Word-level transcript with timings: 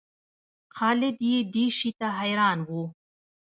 خالد 0.75 1.17
یې 1.29 1.37
دې 1.53 1.65
شي 1.77 1.91
ته 1.99 2.07
حیران 2.19 2.59
و. 2.69 2.71